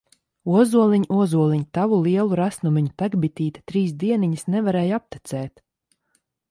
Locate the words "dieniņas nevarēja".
4.05-5.03